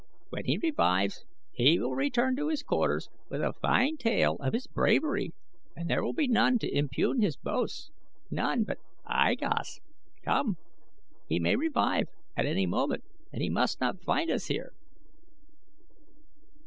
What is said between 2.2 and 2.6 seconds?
to